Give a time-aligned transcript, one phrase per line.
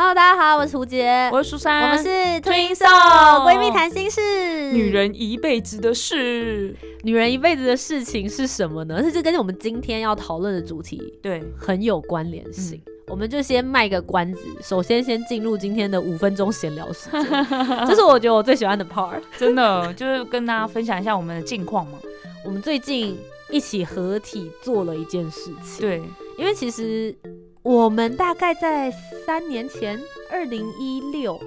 [0.00, 4.72] Hello，大家好，我是胡杰，我是苏珊，我们是推送闺蜜谈心事。
[4.72, 9.04] 女人一辈子的事，女人一辈子的事情是什么呢？
[9.04, 12.80] 是这跟我们今天要讨论的主题对很有关联性。
[13.08, 17.22] 我们就先卖个关子，首先先进入今天的五分钟闲聊时间，
[17.86, 19.20] 这是我觉得我最喜欢的 part。
[19.36, 21.98] 真的就是跟大家分享一下我们的近况嘛。
[22.46, 23.18] 我们最近
[23.50, 26.02] 一起合体做了一件事情，对，
[26.38, 27.14] 因为其实。
[27.62, 28.90] 我们大概在
[29.26, 30.00] 三年前，
[30.30, 31.38] 二零一六、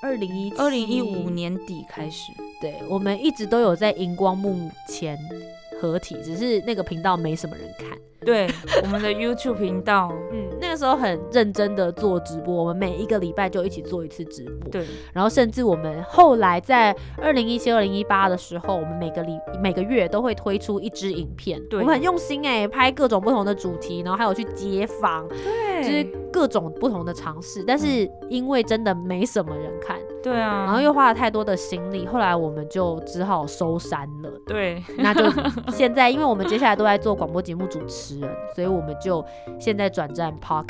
[0.00, 2.30] 二零一二零一五年底开始，
[2.60, 5.18] 对我们一直都有在荧光幕前
[5.80, 7.98] 合体，只是那个频道没什么人看。
[8.20, 8.48] 对，
[8.82, 14.70] 我们的 YouTube 频道， 嗯，那时候很认真的做直播，我们每一个礼拜就一起做一次直播。
[14.70, 21.58] 对，然后甚至我们后来在二零一七、二零一八的时候，我们每个礼每个月都会推出一支影片。
[21.70, 27.64] 对，我们很用心哎，拍各种不同的主题，然后还有去街访，对，就是各种不同的尝试。
[27.66, 34.30] 但是因为真的没什么人看，对啊，然后又花了太多的心力，后来我们就只好收山了。
[34.46, 35.24] 对，那就
[35.72, 38.30] 现在，因为我们接下来都在做广播节目主持人。
[38.54, 39.24] 所以我们就
[39.60, 40.65] 现在转战 podcast，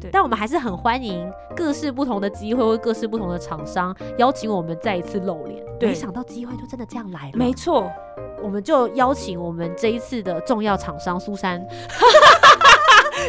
[0.00, 5.64] 对，但我们还是很欢迎各式不同的机会或各式不同的厂商邀请我们再一次露脸。
[5.80, 7.90] 没想到机会就真的这样来了，没错，
[8.42, 11.64] 我们就邀请我们这一次的重要厂商苏珊。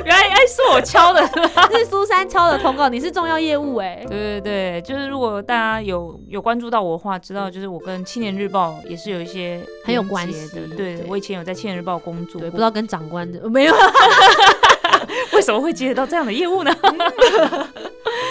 [0.06, 1.26] 原来哎是我敲的，
[1.74, 2.88] 是苏珊敲的通告。
[2.88, 10.68] 你是重要业务哎，对对对，就是如果大家有有关注到我的话，知道就是我跟青年日报也是有一些很有关系的。
[10.76, 13.74] 对我以前有在青年日报工作，对，不知道跟长官的没有，
[15.34, 16.74] 为什么会接得到这样的业务呢？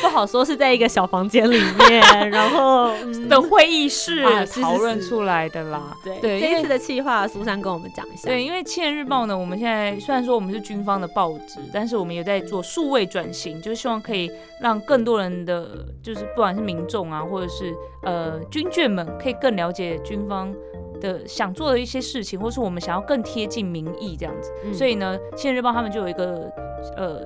[0.02, 2.90] 不好说，是在一个小房间里面，然后
[3.28, 4.24] 的会议室
[4.62, 5.96] 讨论出来的啦。
[6.02, 8.28] 对，这一次的计划，苏珊跟我们讲一下。
[8.28, 14.30] 对，因为《千日报》呢，我们现在虽然说我们是军方的报纸，但是我们也在做数位转型，就是希望可以
[14.60, 20.52] 让更多人的，就是不管是民众啊，或者是呃军眷们，可以更了解军方
[21.00, 24.50] 的想做的一些事情，或是我们想要更贴近民意这样子。
[24.72, 26.50] 所以呢，《千日报》他们就有一个
[26.96, 27.22] 呃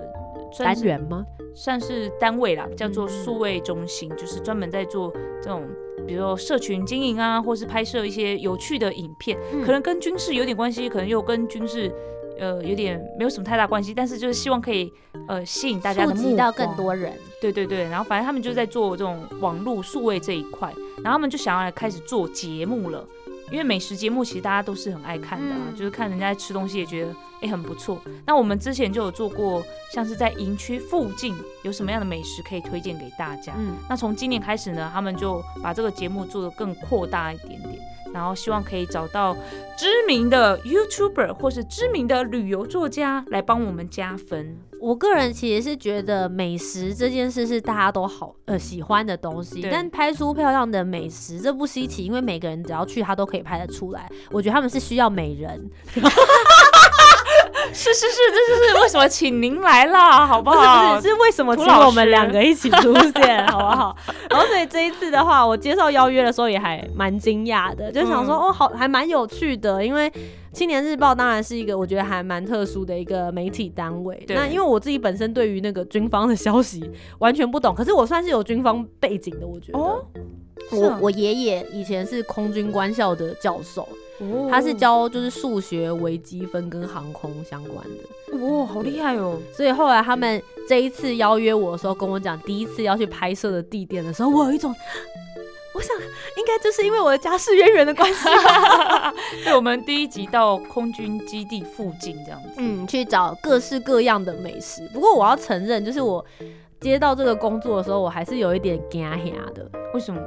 [0.58, 1.24] 单元吗？
[1.54, 5.66] 算是单位啦，叫做数位中心，就是专门在做这种，
[6.06, 11.92] 比如说社群经营啊，或是拍摄一些有趣的影片，可能跟军事有点关系，可能又跟军事
[12.38, 14.92] 呃有点没有什么太大关系，但是就是希望可以
[15.26, 17.12] 呃吸引大家的目到更多人。
[17.40, 23.04] 对对对，然后反正他们就在做这种网络数位这一块，然后他们就想要来开始做节目了。
[23.50, 28.00] 因为美食节目其实大家都是很爱看的啊，就是看人家吃东西也觉得哎很不错。
[28.26, 29.62] 那我们之前就有做过，
[29.92, 33.52] 像是在营区附近有什么样的美食可以推荐给大家。
[33.58, 37.78] 嗯，那从今年开始呢，他们就把这个节目做得更扩大一点点。
[38.12, 39.36] 然后希望可以找到
[39.78, 44.58] 知名的 YouTuber 或是知名的旅游作家来帮我们加分。
[44.80, 54.08] 我个人其实是觉得美食这件事是大家都好呃喜欢的东西，但拍出漂亮的美食这不稀奇，因为每个人只要去他都可以拍得出来。
[54.30, 55.70] 我觉得他们是需要美人。
[57.72, 61.00] 是是是，这就是为什么请您来啦，好不好？
[61.00, 63.96] 是为什么请我们两个一起出现， 好不好？
[64.28, 69.84] 然后所以这一次的话，我接受邀约的时候也还蛮惊讶的，就想说哦，好，还蛮有趣的。
[69.84, 70.12] 因为
[70.52, 74.24] 青年日报当然是一个我觉得还蛮特殊的一个媒体单位。
[74.28, 79.78] 那因为我自己本身对于那个军方的消息完全不懂，可是我算是有军方背景的，我觉得。
[79.78, 80.04] 哦。
[80.72, 83.88] 我我爷爷以前是空军官校的教授。
[84.50, 89.38] 他是教就是数学、微积分跟航空相关的，哇，好厉害哦！
[89.50, 94.74] 所以后来他们这一次邀约我的时候，跟我讲第一次要去拍摄的地点的时候，我有一种，
[95.72, 95.96] 我想
[96.36, 98.28] 应该就是因为我的家世渊源的关系。
[99.44, 104.88] 对，我们第一集到空军基地附近这样子，嗯，去找各式各样的美食。
[104.92, 106.24] 不过我要承认，就是我
[106.80, 109.16] 接到这个工作的时候，我还是有一点惊吓
[109.54, 109.70] 的。
[109.94, 110.20] 为什么？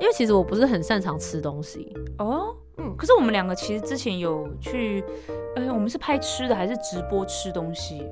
[0.00, 2.54] 因为其实我不是很擅长吃东西哦。
[2.78, 5.04] 嗯，可是我们两个其实之前有去，
[5.56, 8.06] 呃，我们是拍吃的还是直播吃东西？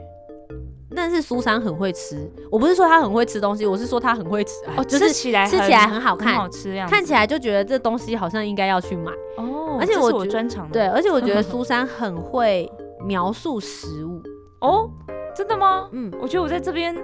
[0.94, 9.78] 但是苏珊很会吃，我不是说她很会吃东西，我是说她很会吃哦，吃起来吃起来很好看，好吃样，看起来就觉得这东西好像应该要去买哦。
[9.80, 12.70] 而且我专长对，而且我觉得 苏珊很会
[13.04, 14.20] 描述食物
[14.60, 14.90] 哦，
[15.36, 15.88] 真的吗？
[15.92, 16.96] 嗯，我觉得我在这边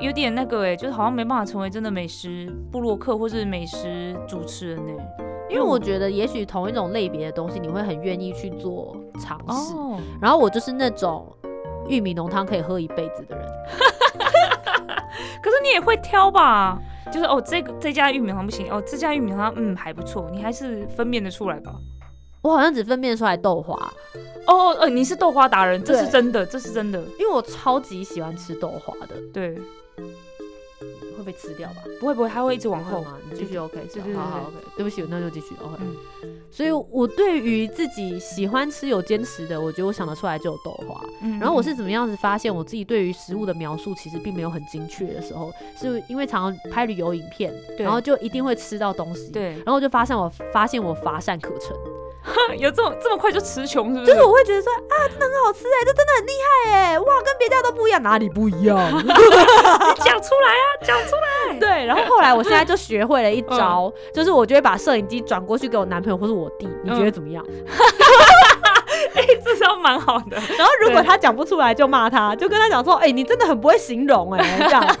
[0.00, 4.92] 有点那个哎，就是好像没办法成为真的美食布洛克或是美食主持人呢。
[5.48, 9.74] 因为我觉得也许同一种类别的东西，你会很愿意去做尝试。
[9.74, 11.24] 哦，然后我就是那种
[11.88, 13.46] 玉米浓汤可以喝一辈子的人。
[15.42, 16.78] 可是你也会挑吧？
[17.12, 21.72] 就是哦，这个这家玉米浓汤不行，哦，这家玉米浓汤嗯还不错，你还是分辨得出来吧？
[22.42, 23.74] 我好像只分辨出来豆花，
[24.46, 29.54] 哦哦哦，你是豆花达人，这是真的，这是真的，因为我超级喜欢吃豆花的，对，
[29.96, 30.04] 会
[31.26, 31.82] 被吃掉吧？
[32.00, 33.02] 不会不会，它会一直往后。
[33.02, 33.18] 吗？
[33.30, 35.76] 你继续 OK，对对对好好 OK，对不起，那就继续 OK。
[35.82, 35.96] 嗯
[36.48, 41.04] 所以我对于自己喜欢吃有坚持的，我觉得我想得出来就有豆花。
[41.20, 51.76] 嗯然后我是怎么样子发现我自己对于食物的描述其实并没有很精确的时候，是因为常常拍旅游影片，然后就一定会吃到东西，对，然后就发现我发现我乏善可陈，
[52.58, 54.06] 有这么这么快就词穷是不是？
[54.06, 58.76] 就是是我会觉得说啊，真的很好吃哎，这真的很厉害哎，哇，跟别家都不一样，哪里不一样？
[58.98, 59.08] 你
[60.02, 61.58] 讲出来啊，讲出来。
[61.60, 67.44] 对，然后后来我现在就学会了一招，就是我就会把摄影机转过去给我男朋友或是我弟，你觉得怎么样？
[67.48, 67.54] 哎，
[69.46, 70.36] 这招蛮好的。
[70.58, 74.96] 然后如果他讲不出来，就骂他，就跟他讲说，哎、你真的很不会形容哎、 这样，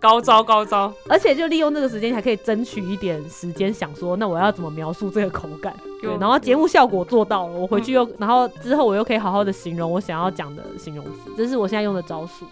[0.00, 12.46] 高招高招，而且就利用这个时间还可以争取一点时间，想说那我要怎么描述这个口感，对，然后节目效果做到了，我回去又，然后之后我又可以好好的形容我想要讲的形容词，这是我现在用的招数，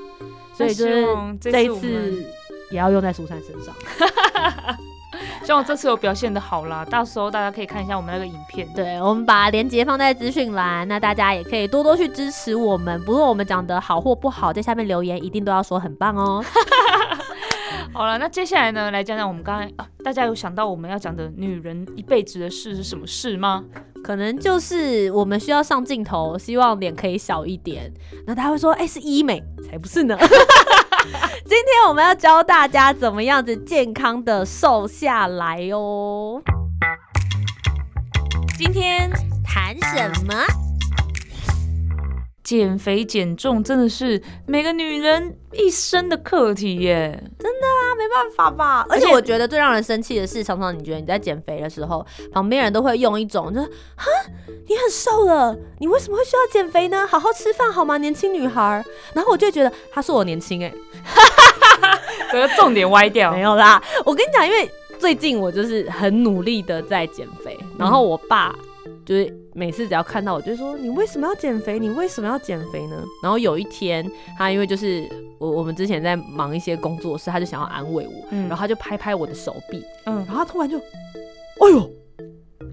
[0.55, 1.07] 所以就是
[1.41, 2.25] 这这一次
[2.71, 3.75] 也要用在苏珊身上。
[5.45, 8.69] 希望这次有表现的好啦，到时候大家可以看一下我们那个影片。
[8.75, 16.45] 对，我们把链接放在资讯栏，那大家也可以多多去支持我们，不论我们讲的好或不好，在下面留言一定都要说很棒哦。
[17.93, 23.65] 好了，那接下来呢，来讲讲我们刚才啊，大家有想到我们要讲的女人一辈子的事是什么事吗？
[24.03, 27.93] 可能就是我们需要上镜头，希望脸可以小一点。
[28.27, 30.17] 那大家会说，哎、是医美，才不是呢。
[31.45, 36.41] 今天我们要教大家怎么样子健康的瘦下来哦。
[38.57, 39.11] 今天
[39.45, 40.62] 谈什么？
[42.53, 47.19] 减肥减重真的是每个女人一生的课题耶。
[47.39, 48.85] 真的啊没办法吧。
[48.91, 53.67] 而而且且我觉得最让人生气的是，常常你觉得你在减肥的时候，旁边人都会用一种就是
[53.97, 54.05] 哈，
[54.69, 57.07] 你很瘦了，你为什么会需要减肥呢？
[57.07, 58.85] 好好吃饭好吗，年轻女孩儿。
[59.15, 60.71] 然后我就会觉得他说我年轻哎、
[62.31, 63.41] 这个重点歪掉没。
[63.41, 68.55] 有啦，我跟你讲，因为最近我就是很努力的在减肥，然后我爸
[69.05, 71.79] 就是每次只要看到我，就说你为什么要减肥？
[71.79, 73.03] 你为什么要减肥呢？
[73.23, 74.09] 然后有一天，
[74.39, 75.09] 他因为就是
[75.39, 81.91] 我我们之前在忙一些工作室，他就想要安慰我，嗯然后他就拍拍我的手臂，嗯然，后他突然就，哎呦。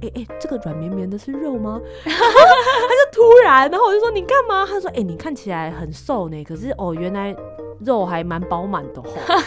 [0.02, 1.80] 哎、哎、这个软绵绵的是肉吗？
[2.04, 4.66] 他就突然，然后我就说你干嘛？
[4.66, 7.36] 他说哎、你看起来很瘦呢，可是哦，原来
[7.86, 9.06] 肉还蛮饱满的哦。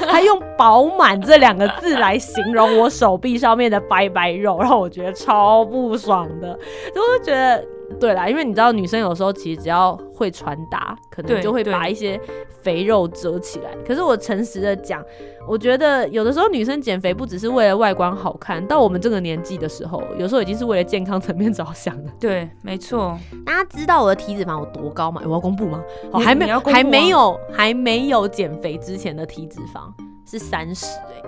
[0.08, 6.58] 他用“饱满”这两个字来形容我手臂上面的白白肉，让我觉得超不爽的。
[6.94, 7.64] 所以我就觉得，
[7.98, 12.20] 对啦，因为你知道女生有时候其实只要会穿搭，可能就会把一些
[12.60, 13.70] 肥肉遮起来。
[13.86, 15.04] 可是我诚实的讲，
[15.46, 22.10] 我觉得有的时候女生减肥不只是为了外观好看，到我们这个年纪的时候，有时候已经是为了健康层面着想的。
[22.20, 23.18] 对，没错。
[23.44, 25.22] 大家知道我的体脂肪有多高吗？
[25.24, 25.82] 我要公布吗？
[26.12, 29.92] 哦，还没还没有还没有减肥之前的体脂肪
[30.24, 31.22] 是三十哎，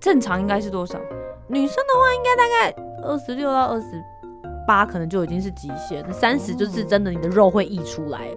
[0.00, 0.98] 正常应该是多少？
[1.48, 3.86] 女生的话应该大概二十六到二十
[4.66, 6.04] 八，可能就已经是极限。
[6.12, 8.28] 三十就是真的你的肉会溢出来，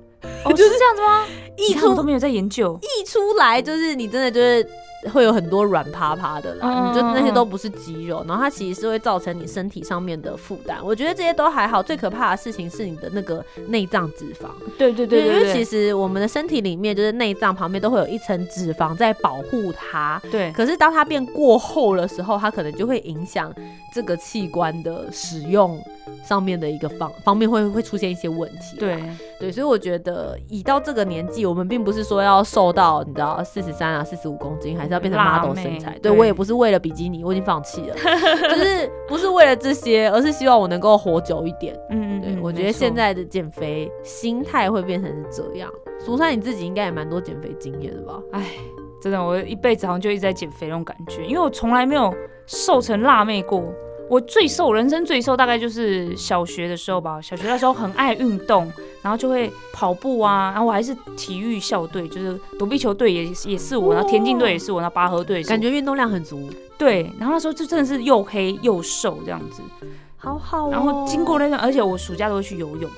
[0.46, 1.26] 哦，就是这样子吗？
[1.58, 2.78] 溢出都没有在研究。
[2.82, 4.68] 溢出来就是你真的就是。
[5.14, 10.80] 会有很多软趴趴的啦，嗯你就那些都不是肌肉，然后它其实是会造成你身体上面的负担。
[10.84, 14.48] 我觉得这些都还好，最可怕的事情是你的那个内脏脂肪。
[14.80, 23.54] 对对对因为其实我们的身体里面就是内脏旁边都会有一层脂肪在保护它，对可是当它变过厚的时候，它可能就会影响
[23.94, 25.80] 这个器官的使用
[26.28, 28.76] 上面的一个方方面会会出现一些问题。
[28.80, 29.04] 对
[29.40, 35.92] 对，所以我觉得已到这个年纪，我们并不是说要瘦到你知道四十三啊、四十五公斤，还是要变成辣 model 身材。
[35.94, 37.96] 对对我也不是为了比基尼，我已经放弃了，
[38.50, 41.78] 就是不是为了这些，而是希望我能够活久一点。
[41.90, 45.70] 嗯嗯对，嗯，我觉得现在的减肥心态会变成是这样。
[46.00, 48.20] 苏珊，你自己应该也蛮多减肥经验的吧？
[48.32, 48.44] 唉，
[49.02, 52.14] 真的，我一辈子好像就一直在减肥那种感觉，因为我从来没有
[52.46, 53.64] 瘦成辣妹过。
[54.08, 57.20] 我最瘦，人生最瘦大概就是小学的时候吧。
[57.22, 58.72] 小学那时候很爱运动，
[59.02, 67.12] 然后就会跑步啊，然后我还是体育校队，就是躲避球队也也是我，然后田径队也是我，然后拔河队感觉运动量很足，对。
[67.18, 69.62] 然后那时候就真的是又黑又瘦这样子。
[70.18, 70.70] 好好哦。
[70.72, 72.90] 然后经过那段，而且我暑假都会去游泳，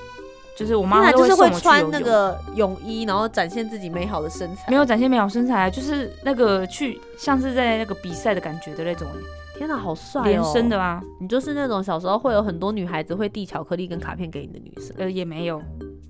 [0.56, 1.48] 就是我天妈哪就是会。
[1.58, 4.64] 穿那个泳衣，然后展现自己美好的身材。
[4.68, 9.37] 没有展现美好身材，就是那个去像是在那个比赛的感觉的那种、欸。
[9.58, 10.24] 天哪，好帅哦！
[10.24, 14.94] 连身的啊，你就是那种小时候会有很多女孩子会递巧克力跟卡片给你的女生。
[14.96, 15.60] 呃，也没有，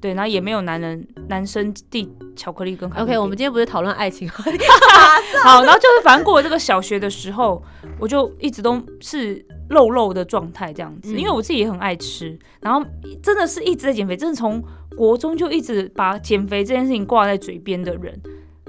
[0.03, 4.29] 对，然后也没有男人男生递巧克力跟卡片 OK，我们今天不是讨论爱情，
[5.43, 7.63] 好，然后就是反正过了这个小学的时候，
[7.99, 12.87] 我就一直都是肉肉的状态这样子，嗯因为我自己也很爱吃，然后
[13.23, 14.63] 真的是一直在减肥，真的从
[14.95, 18.21] 国中就一直把减肥这件事情挂在嘴边的人，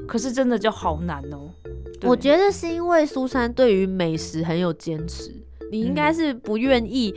[0.08, 1.52] 可是真的就好难哦。
[2.00, 5.34] 对我觉得是因为苏珊对于美食很有坚持。
[5.72, 7.14] 你应该是不愿意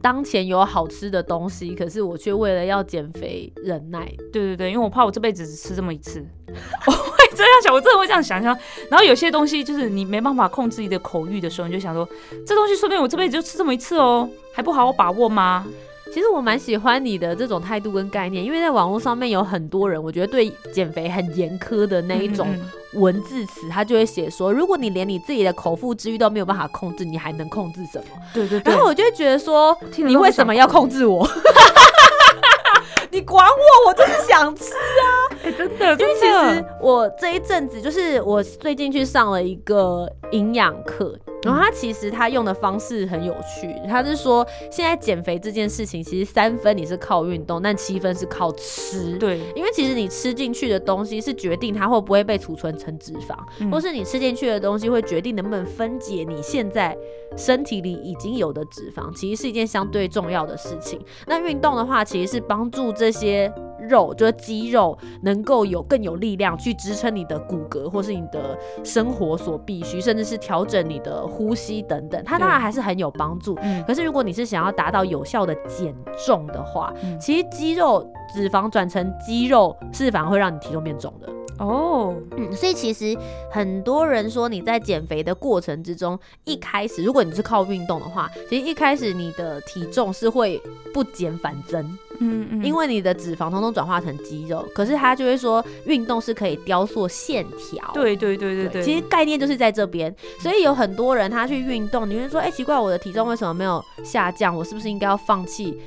[0.00, 4.12] 当前有好吃的东西，可是我却为了要减肥忍耐。
[4.32, 6.20] 对对对，因为我怕我这辈子只吃这么一次，
[6.88, 8.58] 我会这样想，我真的会这样想象。
[8.90, 12.04] 然后有些东西就是你没办法控制你的口欲的时候，你就想说，
[12.44, 15.64] 这东西说不定我这辈子就吃这么一次哦，还不好好把握吗？
[16.12, 22.46] 其实我蛮喜欢你的这种态度跟概念，因为在网络上面有很多人，我觉得对减肥很严苛的那一种
[22.92, 28.04] 文字词，他就会写说，如果你连你自己的口腹之欲都没有办法控制，你还能控制什么？
[28.34, 31.26] 对对对然后，我就会觉得说，你为什么要控制我？
[33.10, 34.64] 你管我，我就是想吃。
[35.44, 49.16] 哎、真的，因为其实我这一阵子，就是我最近去上了一个营养课，然后他其实他用的方式很有趣，他是说现在减肥这件事情，其实三分你是靠运动，但七分是靠吃。
[49.18, 56.96] 对，因为其实你吃进去的东西是决定它会不会被储存成脂肪，嗯或是你吃进去的东西会决定能不能分解你现在
[57.36, 61.00] 身体里已经有的脂肪，其实是一件相对重要的事情。
[61.26, 63.52] 那运动的话，其实是帮助这些
[63.88, 72.22] 肉，就是肌肉能够有更有力量去支撑你的骨骼，或是你的生活所必须，甚至是调整你的呼吸等等。
[72.24, 73.56] 它当然还是很有帮助。
[73.62, 75.94] 嗯，可是如果你是想要达到有效的减
[76.26, 81.28] 重的话，嗯其实肌肉脂肪转成肌肉是反而会让你体重变重的。
[81.58, 83.16] 哦，嗯，所以其实
[83.50, 90.60] 很多人说你在减肥的过程之中，一开始如果你是靠运动的话，其实一开始你的体重是会
[90.92, 94.66] 不减反增，嗯嗯，因为你的脂肪通通转化成肌肉。
[94.74, 97.90] 可是他就会说运动是可以雕塑线条。
[97.92, 104.54] 对对对对对，其实概念就是在这边，所以有很多人他去运动，你会说，哎、奇怪，我的体重为什么没有下降？
[104.54, 105.78] 我是不是应该要放弃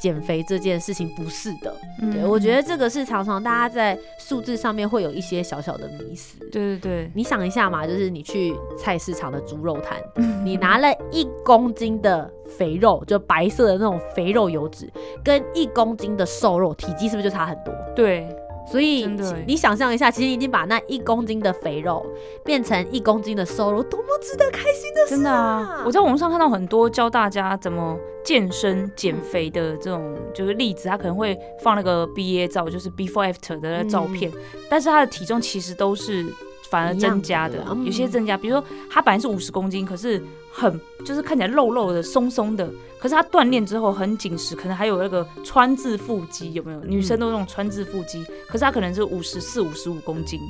[0.00, 1.08] 减肥这件事情？
[1.14, 6.38] 不是的，嗯对我觉得，这个是常常大家在数字上面会有一些小小的迷思。
[6.50, 12.28] 对对对，你想一下嘛，就是你去菜市场的猪肉摊， 嗯你拿了一公斤的
[12.58, 14.90] 肥肉，就白色的那种肥肉油脂，
[15.22, 17.74] 跟一公斤的瘦肉，体积是不是就差很多？
[17.94, 18.26] 对，
[18.70, 19.04] 所以
[19.46, 22.06] 你想象一下，其实已经把那一公斤的肥肉
[22.44, 25.82] 变成一公斤的瘦肉，多么值得开心的事真的啊啊！！
[25.84, 34.30] 我在网上看到很多教大家怎么健身减肥的这种就是例子，他可能会放那个毕业照，就是 before after 的那照片，
[34.70, 36.24] 但是他的体重其实都是
[36.70, 40.22] 反而增加的有些增加，比如说他本来是五十公斤，可是
[40.52, 46.80] 很就是看起来肉肉的、松松的，可是他锻炼之后很紧实，可能还有那个川字腹肌，有没有？
[46.84, 50.40] 女生都有那种川字腹肌，可是他可能是五十四、五十五公斤，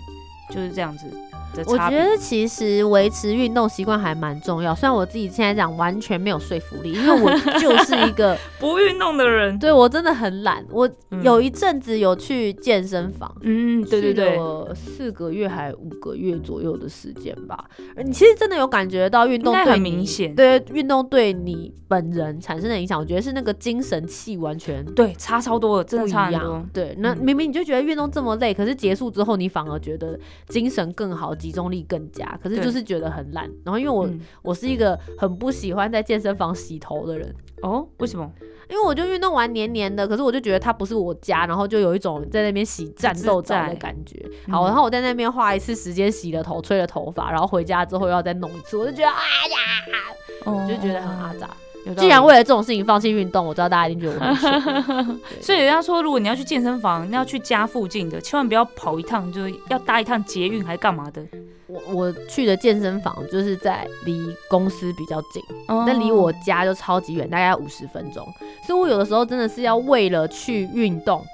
[0.50, 1.06] 就是这样子。
[1.08, 1.16] 的
[1.66, 1.90] 我觉。
[1.90, 13.30] 得其实维持运动习惯还蛮重要，虽然我自己现在讲完全没有说服力，因为我 就是一个 不运动的人，对我真的很懒，我嗯有一阵子有去健身房。
[13.42, 17.64] 嗯，对对对，对，四个月还五个月左右的时间吧。
[18.04, 26.70] 你其实真的有感觉到运动很对明显对运动对你本人产生的影响，我觉得是那个精神气完全对，差超多的，真的差很多样。。
[26.72, 33.50] 对，那嗯明明你就觉得运动这么累，可是结束之后你反而觉得精神更好，集中力更佳，可是就是觉得很懒。
[33.64, 37.34] 然后因为我、嗯我是一个很不喜欢在健身房洗头的人。
[37.62, 38.30] 哦，为什么？
[38.68, 44.24] 因为我就运动完黏黏的，可是我就觉得它不是我家，然后就有一种在那边洗战斗澡的感觉。
[44.46, 49.18] 嗯好，然后我在那边花一次时间洗了头、吹了头发，然后回家之后又要再弄一次，我就觉得啊
[49.50, 51.50] 呀，哦就觉得很阿杂。
[51.96, 55.20] 既然为了这种事情放弃运动，我知道大家一定觉得我很蠢。
[55.40, 61.22] 所以人家说，如果你要去健身房，你要去家附近的，千万不要跑一趟，就是要搭一趟捷运还是干嘛的。
[61.66, 68.26] 我我去的健身房就是在离公司比较近，哦但离我家就超级远，大概五十分钟。
[68.66, 71.24] 所以我有的时候真的是要为了去运动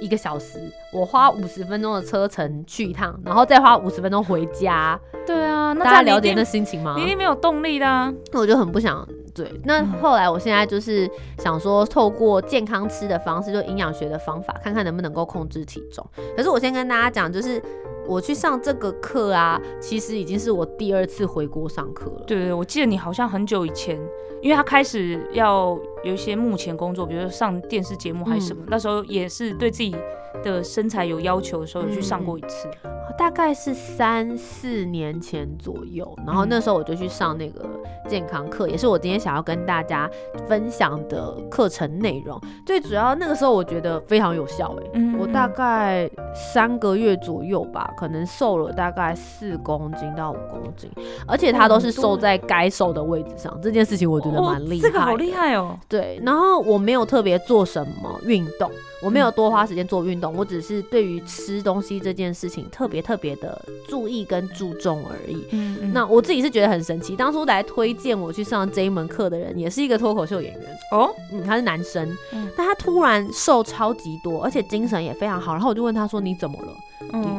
[0.00, 4.98] 一个小时，我花五十分钟的车程去一趟，然后再花五十分钟回家。
[5.26, 7.02] 对啊，那大家了解那心情吗你？
[7.02, 8.12] 一定没有动力的、啊。
[8.32, 9.06] 我就很不想。
[9.34, 16.04] 对，那嗯后来我现在就是想说，透过健康吃的方式，就营养学的方法，看看能不能够控制体重。
[16.36, 17.62] 可是我先跟大家讲，就是
[18.06, 22.22] 我去上这个课啊，其实已经是我第二次回国上课了。
[22.26, 23.96] 对对，我记得你好像很久以前，
[24.40, 29.94] 因为他开始要有一些幕前工作，比如说上电视节目还是什么，那时候也是对自己
[30.42, 32.68] 的身材有要求的时候，有去上过一次。
[33.16, 37.68] 大概是三四年前左右，然后那时候我就去上那个
[38.06, 40.08] 健康课，也是我今天想要跟大家
[40.46, 42.40] 分享的课程内容。
[42.64, 50.88] 最主要那个时候我觉得非常有效，哎，我大概三个月左右吧，可能瘦了大概四公斤到五公斤，
[51.26, 55.76] 而且它都是瘦在该瘦的位置上，这件事情我觉得蛮厉害，这个好厉害哦。
[55.88, 58.70] 对，然后我没有特别做什么运动。
[59.02, 65.44] 我没有多花时间做运动，我只是对于吃东西这件事情特别特别的注意跟注重而已。
[65.50, 67.14] 嗯，那我自己是觉得很神奇。
[67.14, 70.62] 当初来推荐我去上这一门课的人，也是一个脱口秀演员
[70.92, 72.08] 哦，嗯，他是男生，
[72.56, 75.52] 但他突然瘦超级多，而且精神也非常好。
[75.52, 76.72] 然后我就问他说：“你怎么了？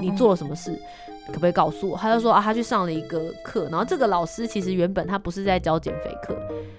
[0.02, 0.80] 你你做了什么事？”
[1.30, 1.98] 可不可以告诉我？
[1.98, 6.36] 他就说啊，他去上了一个课，然后这个老师其实原本他不是在教减肥课，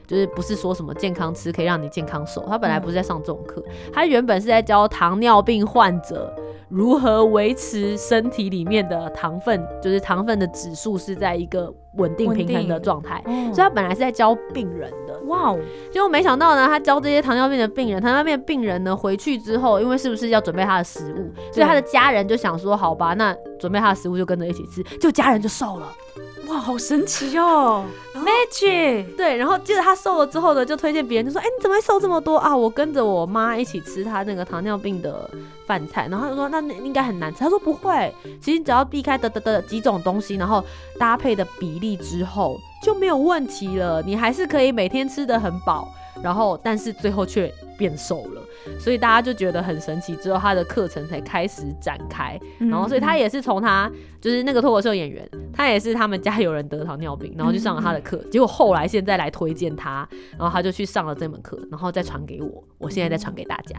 [0.07, 6.35] 就是不是说什么健康吃可以让你健康瘦，他本来不是在上这种课，他原本是在教糖尿病患者。
[6.69, 13.21] 如何维持身体里面的糖分，就是糖分的指数是在一个稳定平衡的状态。
[13.27, 15.59] 所以他本来是在教病人的，哇哦！
[15.91, 25.87] 结果没想到呢，他教这些糖尿病的病人，糖尿病病人呢回去之后，因为是不是要准备他的食物，所以他的家人就想说，好吧，那准备他的食物就跟着一起吃，就家人就瘦了。
[26.51, 29.15] 哇，好神奇哦，magic！
[29.15, 32.57] 对，然后接着他瘦了之后呢，就推荐别人，就说：“哎，你怎么会瘦这么多啊？
[32.57, 35.31] 我跟着我妈一起吃他那个糖尿病的
[35.65, 40.65] 饭菜。”然后他就说：“那应该很难吃。”他说：“不会，其实只要避开的的的几种东西，然后
[40.99, 44.03] 搭配的比例之后就没有问题了。
[44.03, 45.89] 你还是可以每天吃的很饱，
[46.21, 48.43] 然后但是最后却变瘦了。”
[48.79, 52.39] 所以大家就觉得很神奇，之后他的课程才开始展开。
[52.59, 53.91] 然后，所以他也是从他
[54.21, 58.17] 就是那个脱口秀演员，他也是他们家有人得糖尿病，然后就上了他的课。
[58.31, 63.79] 结果后来现在来推荐他，然后他就去上了这门课，然后再传给我，我现在再传给大家。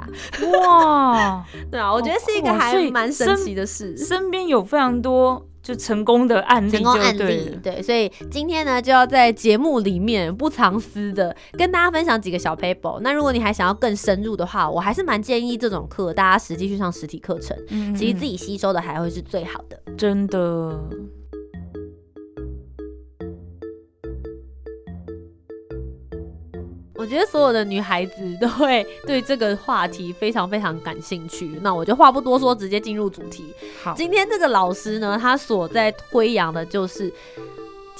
[0.60, 3.98] 哇，对啊，我觉得是一个还蛮神奇的事。
[3.98, 5.48] 身边有非常多。
[5.64, 13.00] 就成功的案例，成功案例，对，所以今天呢，就要在节目里面不藏私的跟大家分享几个小 paper。
[13.02, 17.58] 那如果你还想要更深入的话，我还是蛮建议这种课大家实际去上实体课程，
[17.96, 20.80] 其实自己吸收的还会是最好的，真的。
[26.96, 31.50] 我觉得所有的女孩子都会对这个话题非常非常感兴趣。
[31.64, 33.44] 那我就话不多说，直接进入主题。
[33.84, 37.12] 好，今天这个老师呢，他所在推扬的就是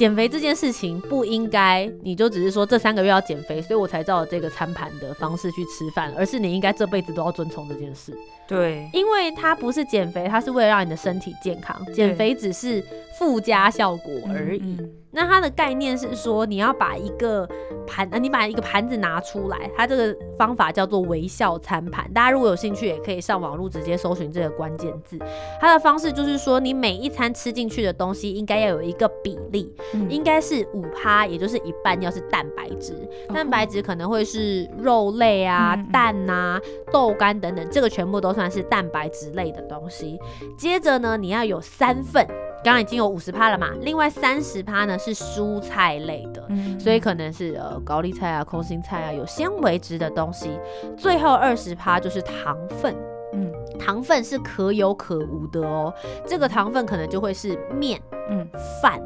[0.02, 8.12] 减肥这件事情不应该，你就只是说这三个月要减肥，所以我才照这个餐盘的方式去吃饭，而是你应该这辈子都要遵从这件事。
[8.48, 12.84] 对，因为它不是减肥，它是为了让你的身体健康，减肥只是
[13.20, 14.76] 附加效果而已。
[15.12, 17.48] 那它的概念是说，你要把一个
[17.92, 22.10] 盘，呃，你把一个盘子拿出来，它这个方法叫做微笑餐盘。
[22.14, 25.20] 大家如果有兴趣，也可以上网络直接搜寻这个关键字。
[25.60, 29.70] 它的方式就是说，你每一餐吃进去的东西应该要有一个比例，
[30.08, 32.94] 应该是五趴，也就是一半要是蛋白质，
[33.34, 36.62] 蛋白质可能会是肉类啊、蛋啊、
[36.94, 40.18] 豆干等等，这个全部都算是蛋白质类的东西。
[40.58, 42.26] 接着呢，你要有三份。
[42.64, 46.48] 刚刚已经有五十趴了嘛，另外三十趴呢是蔬菜类的，
[46.80, 50.60] 所以可能是呃高丽菜啊、空心菜啊，有纤维质的东西。
[50.96, 52.96] 最后二十趴就是糖分，
[53.34, 55.92] 嗯，糖分是可有可无的哦。
[56.28, 58.48] 这个糖分可能就会是面、嗯
[58.82, 59.02] 饭、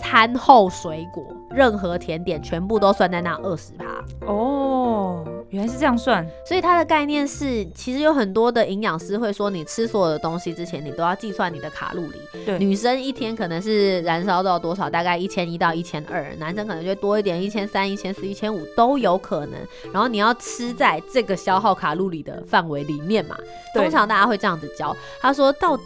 [0.00, 3.86] 餐后水果、任何甜点，全部都算在那二十趴
[4.26, 5.24] 哦。
[5.50, 12.44] 原来是这样算，所以它的概念是，其实有很多的营养师会说，你吃所有的东西之前，你都要计算你的卡路里。
[12.44, 19.58] 对，女生一天可能是燃烧到多少，大概一千一到一千二，男生可能就多一点，一千三、一千四、一千五都有可能。
[19.90, 23.34] 然后你要吃在这个消耗卡路里的范围里面嘛？
[23.74, 24.94] 通常大家会这样子教。
[25.20, 25.84] 他说，到底。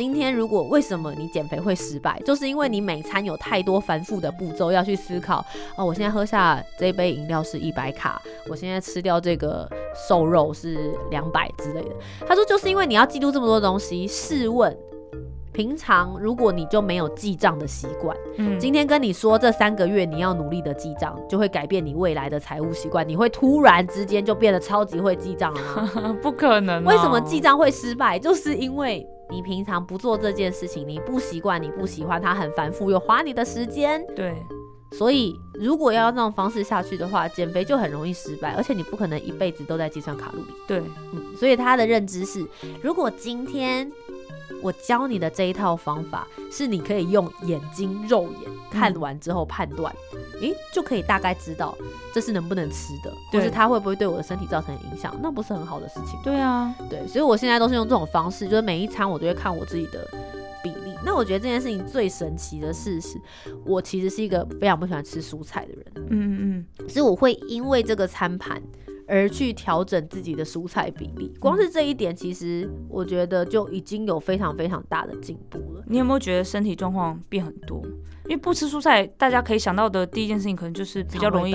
[0.00, 5.44] 今天如果为什么你减肥会失败，就是因为你每餐有太多繁复的步骤要去思考。
[5.76, 9.68] 哦，我现在喝下这杯饮料是一百卡，我现在吃掉这个
[10.08, 11.94] 瘦肉是两百之类的。
[12.26, 14.08] 他说，就是因为你要记录这么多东西。
[14.08, 14.74] 试问，
[15.52, 23.06] 平常如果你就没有记账的习惯，嗯，今天跟你说这三个月你要努力的记账，就会改变你未来的财务习惯。
[23.06, 26.16] 你会突然之间就变得超级会记账了吗？
[26.24, 26.82] 不可能。
[26.84, 28.18] 为什么记账会失败？
[28.18, 29.06] 就是因为。
[29.30, 34.04] 你平常不做这件事情，你不习惯，你不喜欢它很繁复又花你的时间。
[34.16, 34.44] 对，
[34.92, 40.52] 所以如果要用这种方式下去的话，减肥就很容易失败，而且你不可能一辈子都在计算卡路里。
[40.66, 42.46] 对，嗯，所以他的认知是，
[42.82, 43.90] 如果今天
[44.62, 49.94] 我教你的这一套方法是你可以用眼睛肉眼看完之后判断，
[50.40, 51.76] 诶、就可以大概知道
[52.12, 56.18] 这是能不能吃的，或对是它会不会对我的身体造成影响，那不是很好的事情。
[56.22, 60.06] 对啊，对，所以我现在都是用这种方式，就是每一餐我都会看我自己的。
[61.04, 63.20] 那我觉得这件事情最神奇的事是，
[63.64, 68.62] 我其实是一个非常不喜欢吃蔬菜的人，嗯嗯所以我会因为这个餐盘
[69.06, 71.34] 而去调整自己的蔬菜比例。
[71.40, 75.82] 光是这一点，其实我觉得就已经有非常非常大的进步了。
[75.86, 77.82] 你有没有觉得身体状况变很多？
[78.24, 81.54] 因为不吃蔬菜，大家可以想到的第一件事情可能就是比较容易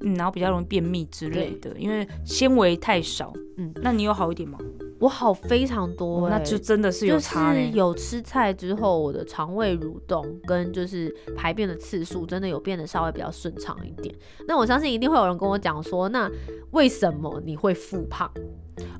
[0.00, 3.32] 嗯，然后比较容易便秘之类的，因为纤维太少。
[3.36, 4.58] 嗯嗯，那你有好一点吗？
[5.00, 7.70] 我好非常多、欸，那就真的是有差就是。
[7.70, 14.14] 有吃菜之后，我的肠胃蠕动跟就是排便的次数真的有变得稍微比较顺畅一点。
[14.46, 16.30] 那我相信一定会有人跟我讲说，那
[16.72, 18.30] 为什么你会复胖？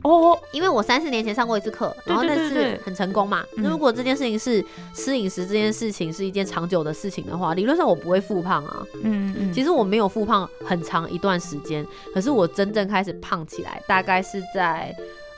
[0.02, 3.44] 哦，因为我三四年前上过一次课，然后那次对对对很成功嘛。
[3.56, 8.86] 如果这件事情是吃饮食这件事情是一件长久的事情的话，理论上我不会复胖啊。
[9.02, 14.94] 嗯嗯，其实我没有复胖很长一段时间，可是我真正开始胖起来，大概是在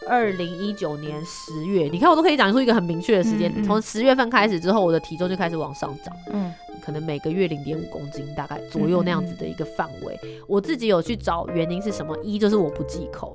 [0.08, 1.88] 二零一九年十月。
[1.92, 6.52] 你看，我都可以讲出一个很明确的时间从十月份开始之后，我的体重就开始往上涨，嗯
[6.84, 10.18] 可能每个月零点五公斤，大概左右那样子的一个范围。
[10.48, 13.32] 我自己有去找原因是什么，一就是我不忌口，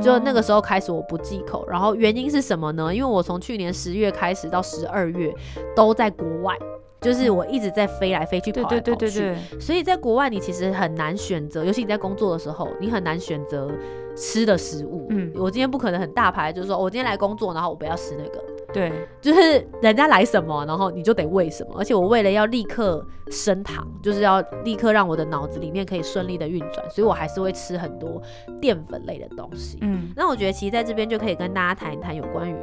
[0.00, 2.94] 就那个时候开始我不忌口，然后原因是什么呢？
[2.94, 5.34] 因为我从去年十月开始到十二月
[5.74, 6.56] 都在国外。
[7.00, 13.70] 就是我一直在飞来飞去，对跑来对对跑去，对对，所以在国外，你其实很难选择，尤其你在工作的时候，你很难选择
[14.16, 15.06] 吃的食物。
[15.10, 21.76] 嗯我今天不可能很大牌，就是说我今天来工作，然后我不要吃那个，对，就是人家来什么，然后你就得喂什么。
[21.78, 28.20] 而且我为了要立刻升糖，就是要立刻让我的脑子里面可以顺利的运转，所以我还是会吃很多
[28.60, 29.78] 淀粉类的东西。
[29.82, 32.56] 嗯，那我觉得其实在这边就可以跟大家谈一谈有关于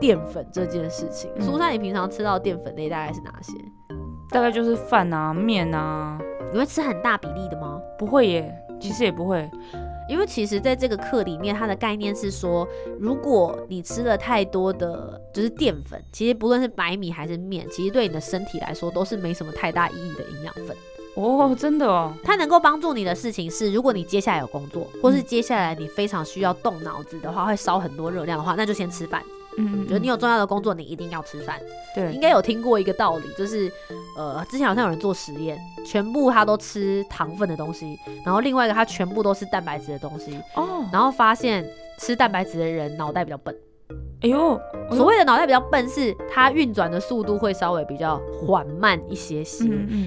[0.00, 1.30] 淀粉这件事情。
[1.36, 3.52] 嗯苏珊，你平常吃到淀粉类大概是哪些？
[4.30, 6.18] 大概就是饭啊、面啊，
[6.52, 7.80] 你会吃很大比例的吗？
[7.98, 9.48] 不会耶，其实也不会。
[10.08, 12.66] 因为其实在这个课里面，它的概念是说，
[13.00, 20.76] 如果你吃了太多的就是淀粉，其实不论是白米还是面，其实对你的身体来说都是没什么太大意义的营养分。
[21.16, 29.20] 哦，真的哦，它能够帮助你的事情是，如果你接下来有工作，或是接下来你非常需要动脑子的话，会烧很多热量的话，那就先吃饭。
[29.58, 31.60] 嗯嗯，觉得你有重要的工作，你一定要吃饭。
[31.94, 33.70] 对，应该有听过一个道理，就是
[34.16, 41.66] 呃，之前好像有人做实验，全部他都吃糖分的东西，然后另外一个他全部都是蛋白质的东西，哦，然后发现
[41.98, 43.54] 吃蛋白质的人脑袋比较笨。
[44.22, 44.58] 哎呦，
[44.90, 49.64] 所谓的脑袋比较笨，是它运转的速度会稍微比较缓慢一些些，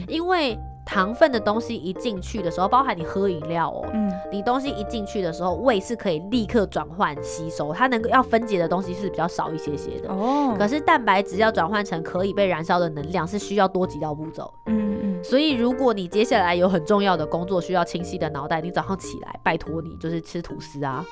[0.07, 0.57] 因为
[0.89, 3.85] 糖分的东西一进去的时候，包含你喝饮料哦。
[3.93, 10.09] 嗯你东西一进去的时候，胃是可以立刻转换吸收，它能够要分解的东西是比较少一些些的。
[10.09, 14.51] 哦，可是蛋白质要转换成可以被燃烧的能量，是需要多几道步骤。
[14.65, 21.05] 嗯嗯所以，如果你接下来有很重要的工作需要清晰的脑袋，你早上起来，拜托你就是吃吐司啊，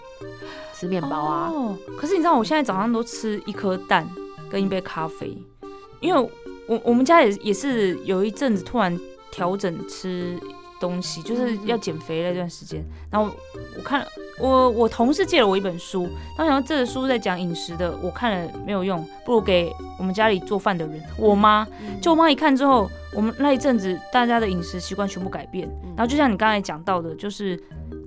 [0.73, 1.51] 吃面包啊。
[1.53, 4.07] 哦，可是你知道我现在早上都吃一颗蛋
[4.49, 5.37] 跟一杯咖啡，
[5.99, 6.31] 因为
[6.67, 8.97] 我我们家也也是有一阵子突然
[9.31, 10.39] 调整吃
[10.79, 12.83] 东西，就是嗯要减肥那段时间。
[13.11, 13.31] 然后
[13.77, 14.07] 我看了
[14.39, 16.03] 我我同事借了我一本书，
[16.37, 21.67] 然后想到这个书在讲饮食的，我看了没有用，不如给我们家里做饭的人，我妈。
[21.81, 27.61] 嗯就我妈一看之后，我们那一阵子大家的饮食习惯全部改变，嗯然后就像你刚才讲到的，就是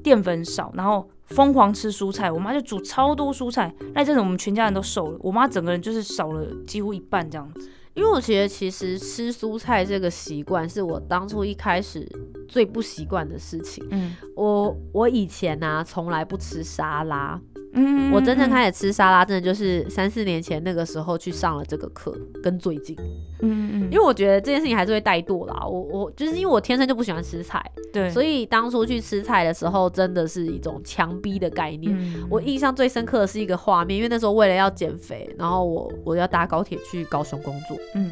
[0.04, 2.30] 淀粉少，然后疯狂吃蔬菜。
[2.30, 7.68] 我妈就煮超多蔬菜，那一阵子我们全家人都瘦了，我妈整个人就是少了几乎一半这样子。
[7.94, 12.09] 因为我觉得其实吃蔬菜这个习惯是我当初一开始
[12.48, 13.85] 最不习惯的事情。
[13.90, 14.16] 嗯。
[14.37, 17.40] 我我以前呢、从来不吃沙拉，
[17.72, 22.96] 嗯我真正开始吃沙拉，真的就是三四年前那个时候去上了这个课，跟最近，
[23.42, 25.64] 嗯嗯因为我觉得这件事情还是会怠惰啦。
[25.64, 31.96] 我我就是因为我天生就不喜欢吃菜，对，所以以当初去吃菜的时候，真的是一种强逼的概念。
[31.96, 38.11] 嗯我印象最深刻的是一个画面，因为那时候为了要减肥，然后我我要搭高铁去高雄工作，嗯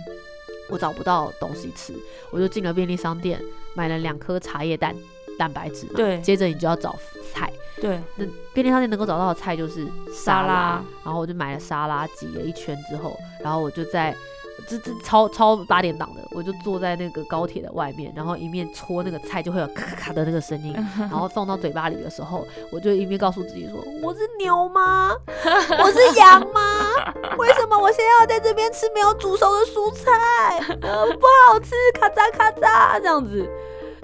[0.70, 1.92] 我找不到东西吃，
[2.30, 3.40] 我就进了便利商店
[3.74, 4.94] 买了两颗茶叶蛋
[5.38, 6.94] 蛋白质嘛，对接着你就要找
[7.32, 14.14] 菜，对那便利商店能够找到的菜就是沙拉，沙拉然后我就买了沙拉，挤了一圈之后，然后我就在。
[14.68, 25.14] 这这超超八点档的，我就坐在那个高铁的外面，然后一面搓那个菜，就会有咔咔咔的那个声音， 然后放到嘴巴里的时候，我就一面告诉自己说：“我是牛吗？
[25.78, 26.90] 我是羊吗？
[27.38, 30.58] 为什么我现在要在这边吃没有煮熟的蔬菜？
[30.82, 33.48] 呃，不好吃，咔嚓咔嚓这样子。”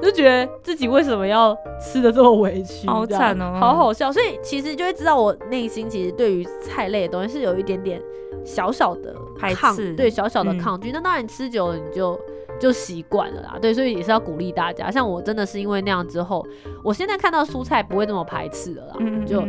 [0.02, 4.12] 就觉得自己为什么要吃的这么委屈，好惨哦好好笑。
[4.12, 8.00] 所以其实就会知道我内心其实对于菜类的东西是有一点点
[8.44, 10.90] 小小的排抗斥对小小的嗯抗拒。
[10.92, 12.18] 那当然你吃久了你就
[12.60, 14.88] 就习惯了啦，对，所以也是要鼓励大家。
[14.90, 16.46] 像我真的是因为那样之后，
[16.84, 19.42] 我现在看到蔬菜不会那么排斥了啦，嗯就。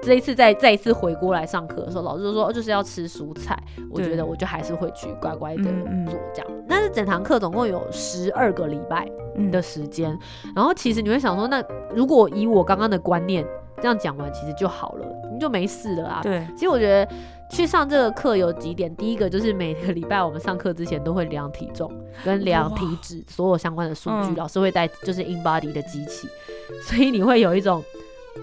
[0.00, 3.56] 这一次再再一次回过来上课的时候，老师就说、哦、就是要吃蔬菜，
[3.90, 5.64] 我觉得我就还是会去乖乖的
[6.06, 6.50] 做这样。
[6.68, 10.18] 但是整堂课总共有十二个礼拜嗯的时间，
[10.54, 11.62] 然后其实你会想说，那
[11.94, 13.46] 如果以我刚刚的观念
[13.80, 16.20] 这样讲完，其实就好了，你就没事了啊。
[16.22, 17.08] 对，其实我觉得
[17.50, 21.90] 去上这个课有几点，第一个就是每个礼拜我们上课之前都会量体重
[22.24, 26.28] 跟量体脂，所有相关的数据，嗯老师会带就是 in body 的机器，
[26.82, 27.82] 所以你会有一种。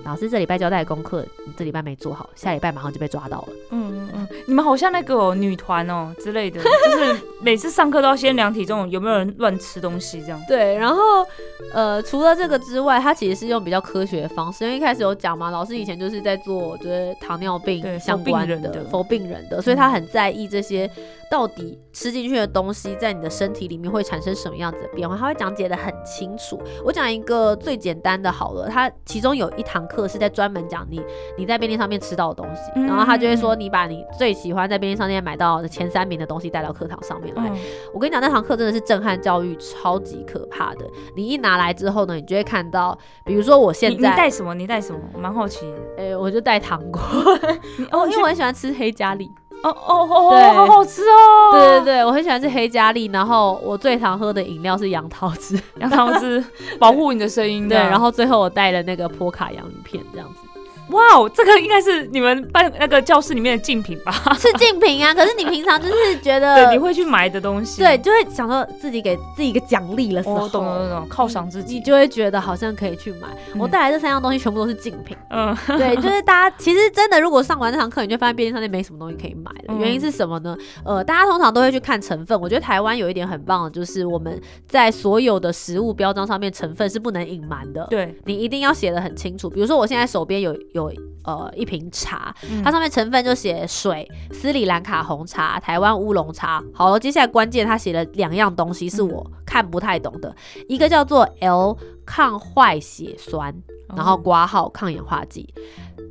[0.04, 3.48] 老师这礼拜交代的功课，你这礼拜没做好，下礼拜马上就被抓到了。
[3.72, 10.40] 嗯嗯嗯，你们好像那个、女团哦之类的，就是每次上课都要先量体重，有没有人乱吃东西这样？
[10.48, 11.26] 对，然后
[11.74, 20.90] 呃，除了这个之外，他其实是用比较科学的方式，因为一开始有讲嘛，老师以前就是在做就是糖尿病相关的人的否病人的，所以他很在意这些
[21.36, 26.58] 到底吃进去的东西在你的身体里面会产生什么样子的变化，他会讲解的很清楚。
[26.82, 31.02] 我讲一个最简单的好了，他其中有一堂课是在专门讲你
[31.38, 37.50] 你在便利商店吃到的东西，嗯然后他就会说你把你最喜欢在便利商店买到的前三名的东西带到课堂上面来。
[37.50, 37.58] 嗯，
[37.94, 40.86] 我跟你讲，那堂课真的是震撼教育，超级可怕的。
[41.18, 44.56] 你一拿来之后呢，你就会看到，比如说我现在你，带什么？
[44.56, 45.00] 你带什么？
[45.14, 45.78] 我蛮好奇的。
[45.98, 47.02] 诶、我就带糖果，
[47.92, 49.30] 哦，哦，因为我很喜欢吃黑加力。
[49.70, 50.52] 哦哦哦，对。
[50.52, 51.52] 好好吃哦。
[51.54, 56.44] 对对对，我很喜欢吃黑加力，然后我最常喝的饮料是杨桃汁， 杨桃汁
[56.80, 60.45] 保护你的声音对，然后最后我带了那个波卡洋芋片，这样子
[60.92, 64.12] 哇哦，这个应该是你们班那个教室里面的竞品吧？
[64.38, 65.14] 是竞品啊。
[65.14, 67.82] 可是你平常就是觉得， 对，你会去买的东西。
[67.82, 71.82] 对，就会想说自己给自己一个奖励了时候，哦，懂懂懂懂，犒赏自己你。
[71.82, 73.28] 就会觉得好像可以去买。
[73.58, 75.16] 我嗯带来这三样东西全部都是竞品。
[75.30, 79.66] 嗯，对，就是大家其实真的，如果上完这堂课，你就发现便利商店没什么东西可以买了。
[79.70, 80.56] 嗯原因是什么呢？
[80.86, 82.40] 呃，大家通常都会去看成分。
[82.40, 87.86] 我觉得台湾有一点很棒的，就是我们在所有的食物标章上面成分是不能隐瞒的。
[87.90, 89.50] 对，你一定要写的很清楚。
[89.50, 90.92] 比如说，我现在手边有有
[91.24, 96.62] 呃一瓶茶，嗯它上面成分就写水、斯里兰卡红茶、台湾乌龙茶。
[96.74, 100.36] 好了，接下来关键它写了两样东西是我看不太懂的，
[100.68, 103.56] 一个叫做 L 抗坏血酸，
[103.96, 105.52] 然后哦挂号抗氧化剂，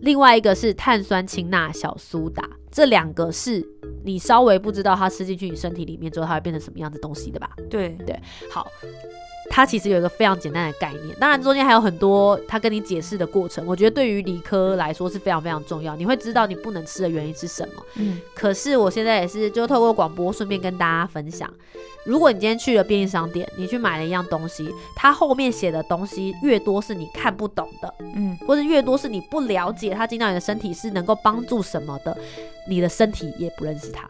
[0.00, 2.48] 另外一个是碳酸氢钠小苏打。
[2.72, 3.64] 这两个是
[4.02, 7.50] 你稍微不知道它吃进去你身体里面之后，它会变成什么样子东西的吧？
[7.70, 8.18] 对对，
[8.50, 8.66] 好，
[9.50, 13.64] 它其实有一个非常简单的概念，当然中间还有很多他跟你解释的过程。
[13.66, 17.82] 我觉得对于理科来说是非常非常重要，你会知道你不能吃的原因是什么。
[17.96, 21.48] 嗯，可是我现在也是就透过广播顺便跟大家分享，
[22.04, 32.16] 如果你今天去了便利商店，你去买了一样东西，它后面写的东西越多是你看不懂的，嗯，或者越多是你不了解它进到你的身体是能够帮助什么的，
[32.68, 34.08] 你的身体也不认识它。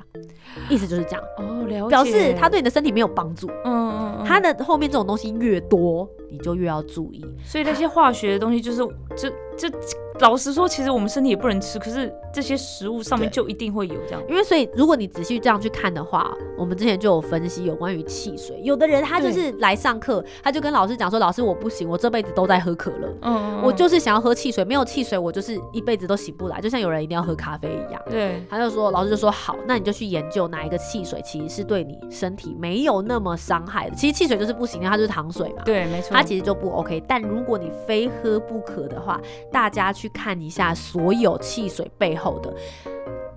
[0.71, 3.49] 意思就是这样，哦，了解，表示它对你的身体没有帮助。
[3.65, 7.25] 嗯，嗯嗯，它的后面这种东西越多，你就越要注意。
[7.45, 8.79] 所以那些化学的东西，就是
[9.17, 9.79] 就就
[10.21, 14.23] 老实说，其实我们身体也不能吃，可是这些食物上面就一定会有这样。
[14.29, 33.97] 因为所以，如果你仔细这样去看的话，我们之前就有分析有关于汽水，有的人他就是来上课，他就跟老师讲说：“老师，我不行，我这辈子都在喝可乐，嗯，嗯我就是想要喝汽水，没有汽水我就是一辈子都醒不来，就像有人一定要喝咖啡一样。”对，他就说，老师就说好，那你就去研究哪一个汽水其实是对你身体没有那么伤害的。
[33.97, 35.63] 其实汽水就是不行的，它就是糖水嘛。
[35.65, 37.03] 对，没错，它其实就不 OK。
[37.09, 42.55] 但如果你非喝不可的话，大家去看一下所有汽水背后的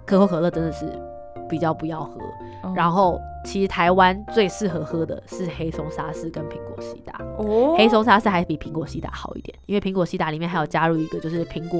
[0.05, 0.85] 可口可乐，真的是
[1.49, 2.19] 比较不要喝。
[2.63, 7.21] 嗯然后，其实台湾最适合喝的是黑松沙士跟苹果西达。
[7.37, 11.79] 哦，黑松沙士还比苹果西达好一点，因为苹果西达里面还有加入一个就是苹果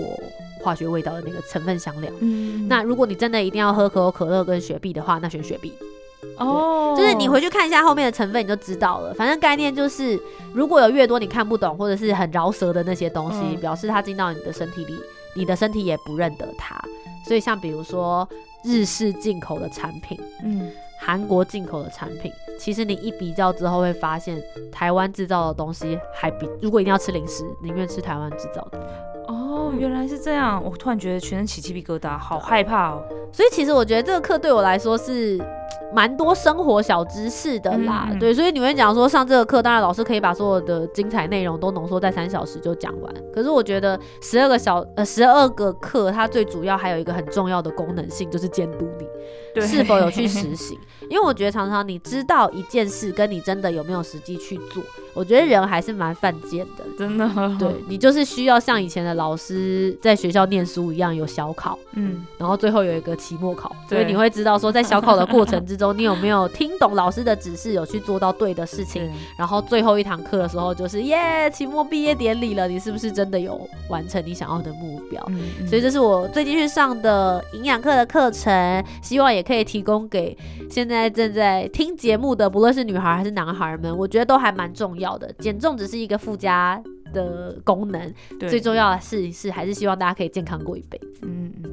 [0.63, 2.09] 化学味道的那个成分香料。
[2.19, 5.73] 嗯，那如果你真的一定要喝可口可乐跟雪碧的话，那选雪碧。
[6.37, 9.13] 哦，就是你回去看一下后面的成分，你就知道了。
[9.13, 10.19] 反正概念就是，
[10.53, 14.95] 如果有越多你看不懂或者是很饶舌的那些东西，嗯表示它进到你的身体里，
[15.35, 16.79] 你的身体也不认得它。
[17.25, 18.27] 所以像比如说
[18.63, 28.79] 日式进口的产品、嗯，韩国进口的产品，其实你一比较之后会发现，台湾制造的东西还比如果一定要吃零食，宁愿吃台湾制造的。
[29.27, 33.03] 哦，原来是这样，我突然觉得全身起鸡皮疙瘩，好害怕哦。
[33.33, 35.37] 所以其实我觉得这个课对我来说是
[35.93, 43.13] 蛮多生活小知识的啦，对，所以你会讲说上这个课，当然老师可以把所有的精彩内容都浓缩在三小时就讲完。
[43.33, 49.05] 可是我觉得十二个小呃十二个课，它最主要还有一个很重要的功能性，就是监督你。
[49.61, 50.77] 是否有去实行。
[51.09, 56.83] 因为我觉得常常你知道一件事，跟你真的有没有实际去做，我觉得人还是蛮犯贱的。
[56.97, 69.09] 真的，对你就是需要像以前的老师在学校念书一样有小考，嗯，然后最后有一个期末考，所以你会知道说在小考的过程之中，你有没有听懂老师的指示，有去做到对的事情。
[69.37, 75.23] 然后最后一堂课的时候，就是耶，期末毕业典礼了，你是不是真的有完成你想要的目标？
[75.29, 80.37] 嗯嗯所以这是我最近去上的营养课的课程，希望也可以提供给
[80.69, 85.31] 现在正在听节目的，不论是女孩还是男孩们，我觉得都还蛮重要的。
[85.39, 86.81] 减重只是一个附加
[87.13, 91.21] 的功能，对最重要的是是还是希望大家可以健康过一辈子。
[91.21, 91.71] 嗯嗯。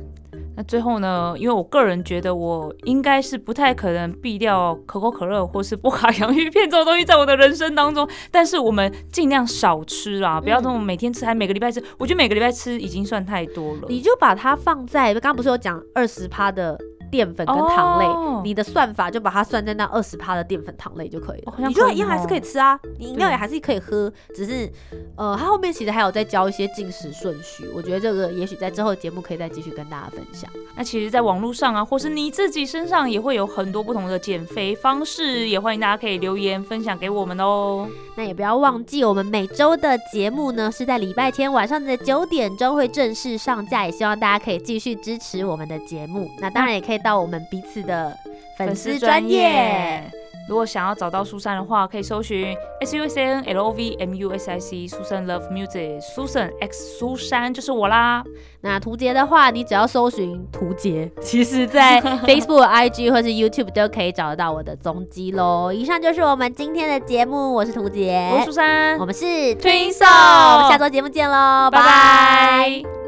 [0.57, 1.35] 那最后呢？
[1.37, 11.83] 因为我个人觉得我应该是不太可能避掉可口可乐或是波卡洋芋片这种东西在我的人生当中，但是我们尽量少吃啦，不要那种每天吃，还每个礼拜吃。
[11.99, 13.87] 我觉得每个礼拜吃已经算太多了。
[13.89, 16.79] 你就把它放在刚刚不是有讲二十趴的
[17.15, 21.55] 淀粉跟糖类，哦你的算法就把它算在那二十趴的淀粉糖类就可以了。
[21.59, 24.69] 你就一样还是哦可以吃啊，你饮料也还是可以喝，只是
[25.17, 27.71] 呃，它后面其实还有在教一些进食顺序。
[27.73, 30.51] 我觉得这个也许在之后的节目可以再继续跟大家分享。
[30.77, 37.89] 那其实，在网络上啊，或是你自己身上，也会有很多不同的减肥方式，也欢迎大家可以留言分享给我们哦。
[38.17, 46.29] 那也不要忘记，我们每周的节目呢是在礼拜天晚上的九点钟会正式上架，也希望大家可以继续支持我们的节目。
[46.41, 48.17] 那当然也可以到我们彼此的
[48.57, 50.03] 粉丝专业。。
[50.47, 55.49] 如果想要找到苏珊的话，可以搜寻 S U S A N L O V M U S I C Susan Love
[55.51, 58.23] Music Susan X 苏珊就是我啦。
[58.61, 65.73] 那图杰的话，你只要搜寻图杰，其实在 Facebook、IG 或是 YouTube 都可以找得到我的踪迹喽。
[65.73, 73.04] 以上就是我们今天的节目，我是图杰，我是苏珊我，们是 Twin Twin Soul Soul，我们下周节目见喽，拜拜。